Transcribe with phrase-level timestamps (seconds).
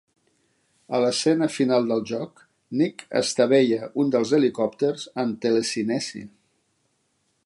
[0.95, 2.41] A l'escena final del joc,
[2.81, 6.25] Nick estavella un dels helicòpters amb telecinesi.